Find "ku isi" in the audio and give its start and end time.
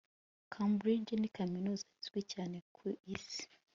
2.75-3.43